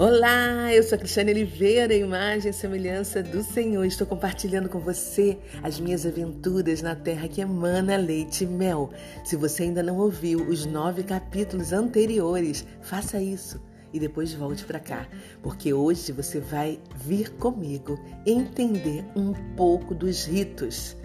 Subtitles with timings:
[0.00, 3.84] Olá, eu sou a Cristiane Oliveira, imagem e semelhança do Senhor.
[3.84, 8.90] Estou compartilhando com você as minhas aventuras na terra que emana leite e mel.
[9.22, 13.60] Se você ainda não ouviu os nove capítulos anteriores, faça isso
[13.92, 15.06] e depois volte para cá,
[15.42, 20.96] porque hoje você vai vir comigo entender um pouco dos ritos.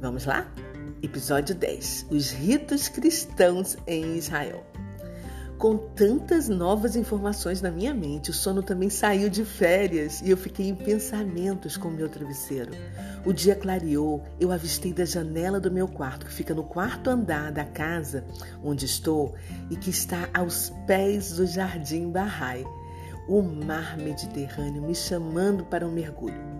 [0.00, 0.50] Vamos lá?
[1.02, 4.64] Episódio 10: Os ritos cristãos em Israel.
[5.58, 10.36] Com tantas novas informações na minha mente, o sono também saiu de férias e eu
[10.36, 12.72] fiquei em pensamentos com meu travesseiro.
[13.24, 17.50] O dia clareou, eu avistei da janela do meu quarto, que fica no quarto andar
[17.52, 18.22] da casa
[18.62, 19.34] onde estou
[19.70, 22.62] e que está aos pés do Jardim Barrai,
[23.26, 26.55] o mar Mediterrâneo me chamando para um mergulho.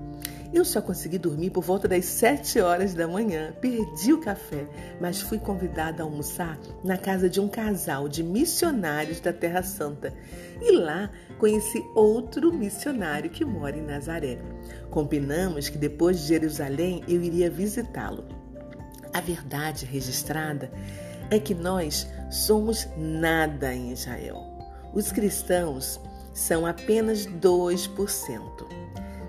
[0.53, 3.53] Eu só consegui dormir por volta das 7 horas da manhã.
[3.61, 4.67] Perdi o café,
[5.01, 10.15] mas fui convidada a almoçar na casa de um casal de missionários da Terra Santa.
[10.61, 14.39] E lá conheci outro missionário que mora em Nazaré.
[14.91, 18.25] Combinamos que depois de Jerusalém eu iria visitá-lo.
[19.13, 20.71] A verdade registrada
[21.31, 24.45] é que nós somos nada em Israel.
[24.95, 26.01] Os cristãos
[26.33, 28.87] são apenas 2%.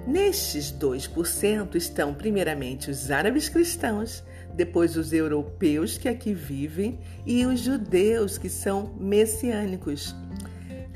[0.07, 7.59] Nestes 2% estão, primeiramente, os árabes cristãos, depois os europeus que aqui vivem e os
[7.59, 10.15] judeus que são messiânicos.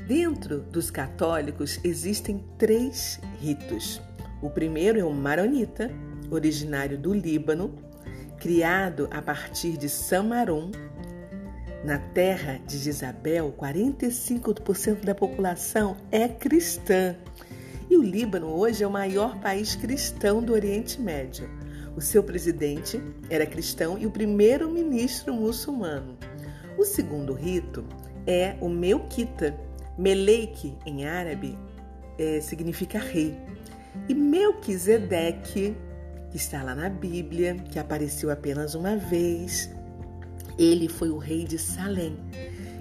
[0.08, 4.00] Dentro dos católicos existem três ritos.
[4.40, 5.90] O primeiro é o maronita,
[6.30, 7.74] originário do Líbano,
[8.38, 10.70] criado a partir de Samarum.
[11.84, 17.14] Na terra de Jezabel, 45% da população é cristã
[17.92, 21.46] e o Líbano hoje é o maior país cristão do Oriente Médio.
[21.94, 22.98] O seu presidente
[23.28, 26.16] era cristão e o primeiro-ministro muçulmano.
[26.78, 27.84] O segundo rito
[28.26, 29.54] é o Melquita.
[29.98, 31.58] Meleike, em árabe,
[32.18, 33.36] é, significa rei.
[34.08, 35.76] E Melquisedeque,
[36.30, 39.68] que está lá na Bíblia, que apareceu apenas uma vez,
[40.58, 42.16] ele foi o rei de Salém.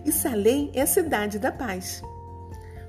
[0.06, 2.02] E Salém é a cidade da paz.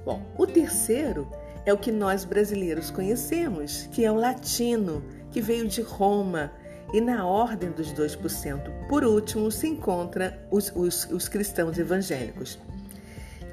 [0.04, 1.27] Bom, o terceiro
[1.65, 6.53] é o que nós brasileiros conhecemos, que é o latino, que veio de Roma.
[6.93, 12.59] E na ordem dos 2%, por último, se encontra os, os, os cristãos evangélicos.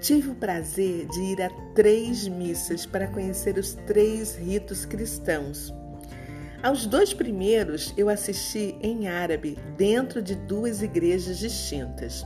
[0.02, 5.74] Tive o prazer de ir a três missas para conhecer os três ritos cristãos.
[6.62, 12.26] Aos dois primeiros eu assisti em árabe, dentro de duas igrejas distintas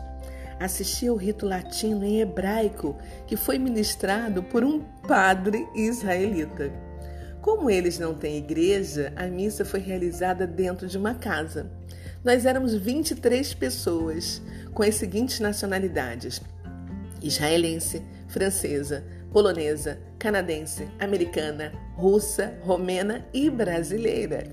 [0.60, 2.98] assisti ao rito latino em hebraico
[3.28, 6.72] que foi ministrado por um padre israelita.
[7.42, 11.70] Como eles não têm igreja, a missa foi realizada dentro de uma casa.
[12.24, 14.42] Nós éramos 23 pessoas,
[14.74, 16.42] com as seguintes nacionalidades:
[17.22, 24.46] israelense, francesa, polonesa, canadense, americana, russa, romena e brasileira.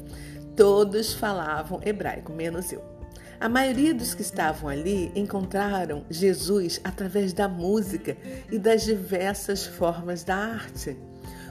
[0.56, 2.99] Todos falavam hebraico, menos eu.
[3.40, 8.14] A maioria dos que estavam ali encontraram Jesus através da música
[8.52, 10.94] e das diversas formas da arte.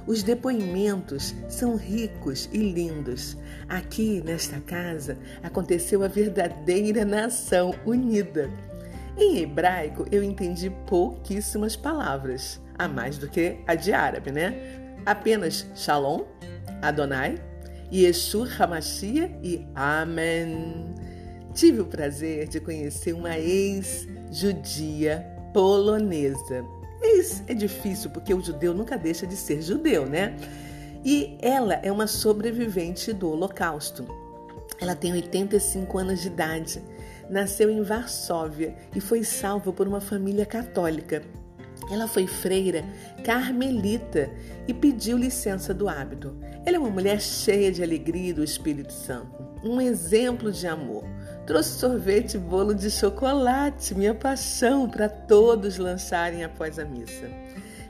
[0.05, 3.35] Os depoimentos são ricos e lindos.
[3.67, 8.51] Aqui, nesta casa, aconteceu a verdadeira nação unida.
[9.17, 14.53] Em hebraico, eu entendi pouquíssimas palavras, a mais do que a de árabe, né?
[15.07, 16.21] Apenas Shalom,
[16.83, 17.41] Adonai,
[17.91, 21.08] Yeshua Hamashia e Amém.
[21.53, 26.65] Tive o prazer de conhecer uma ex-judia polonesa.
[27.01, 30.35] Ex é difícil porque o judeu nunca deixa de ser judeu, né?
[31.03, 34.05] E ela é uma sobrevivente do Holocausto.
[34.79, 36.81] Ela tem 85 anos de idade,
[37.29, 41.23] nasceu em Varsóvia e foi salva por uma família católica.
[41.91, 42.83] Ela foi freira
[43.23, 44.29] carmelita
[44.67, 46.35] e pediu licença do hábito.
[46.65, 51.03] Ela é uma mulher cheia de alegria do Espírito Santo, um exemplo de amor.
[51.45, 57.27] Trouxe sorvete e bolo de chocolate, minha paixão, para todos lançarem após a missa.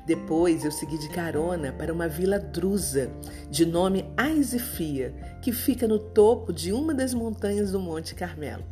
[0.06, 3.12] Depois eu segui de carona para uma vila drusa,
[3.50, 8.64] de nome Aizifia, que fica no topo de uma das montanhas do Monte Carmelo.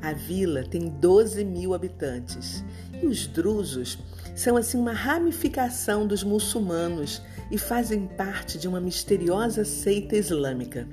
[0.00, 2.64] A vila tem 12 mil habitantes
[3.02, 3.98] e os drusos
[4.34, 10.88] são assim uma ramificação dos muçulmanos e fazem parte de uma misteriosa seita islâmica.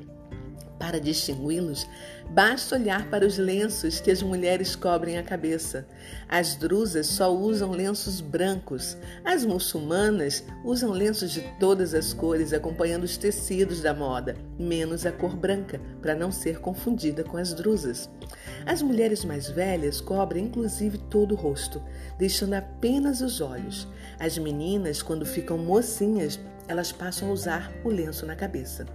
[0.81, 1.87] Para distingui-los,
[2.31, 5.85] basta olhar para os lenços que as mulheres cobrem a cabeça.
[6.27, 8.97] As drusas só usam lenços brancos.
[9.23, 15.11] As muçulmanas usam lenços de todas as cores, acompanhando os tecidos da moda, menos a
[15.11, 18.09] cor branca, para não ser confundida com as drusas.
[18.65, 21.79] As mulheres mais velhas cobrem inclusive todo o rosto,
[22.17, 23.87] deixando apenas os olhos.
[24.19, 28.87] As meninas, quando ficam mocinhas, elas passam a usar o lenço na cabeça.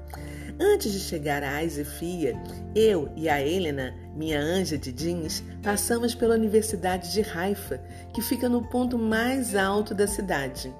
[0.59, 2.35] Antes de chegar a Aizefia,
[2.75, 7.79] eu e a Helena, minha anja de jeans, passamos pela Universidade de Haifa,
[8.15, 10.75] que fica no ponto mais alto da cidade.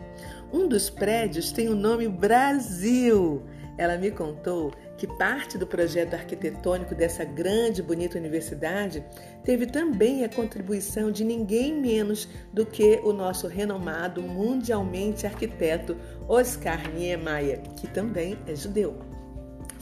[0.51, 3.43] Um dos prédios tem o nome Brasil.
[3.77, 9.05] Ela me contou que parte do projeto arquitetônico dessa grande e bonita universidade
[9.45, 15.95] teve também a contribuição de ninguém menos do que o nosso renomado mundialmente arquiteto
[16.27, 19.06] Oscar Niemeyer, que também é judeu.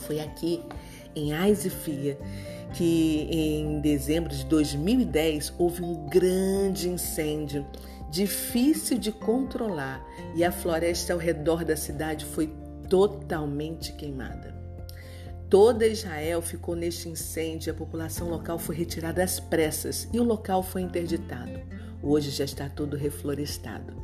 [0.07, 0.63] Foi aqui,
[1.15, 2.19] em Aizifia,
[2.75, 7.67] que em dezembro de 2010 houve um grande incêndio,
[8.11, 10.05] difícil de controlar,
[10.35, 12.53] e a floresta ao redor da cidade foi
[12.89, 14.55] totalmente queimada.
[15.49, 20.25] Toda Israel ficou neste incêndio e a população local foi retirada às pressas e o
[20.25, 21.61] local foi interditado.
[22.03, 23.95] Hoje já está tudo reflorestado.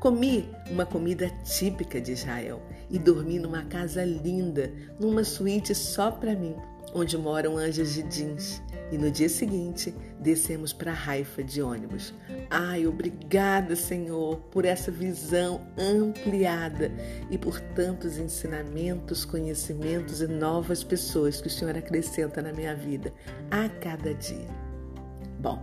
[0.00, 6.36] Comi uma comida típica de Israel e dormi numa casa linda, numa suíte só para
[6.36, 6.54] mim,
[6.94, 8.62] onde moram anjos de jeans.
[8.92, 12.14] E no dia seguinte, descemos para Haifa de ônibus.
[12.48, 16.92] Ai, obrigada, Senhor, por essa visão ampliada
[17.28, 23.12] e por tantos ensinamentos, conhecimentos e novas pessoas que o Senhor acrescenta na minha vida
[23.50, 24.48] a cada dia.
[25.40, 25.60] Bom,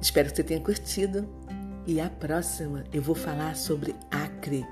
[0.00, 1.28] espero que você tenha curtido
[1.90, 4.64] e a próxima eu vou falar sobre Acre.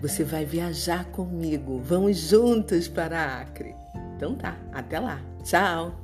[0.00, 1.78] Você vai viajar comigo.
[1.84, 3.74] Vamos juntos para Acre.
[4.16, 5.20] Então tá, até lá.
[5.42, 5.94] Tchau.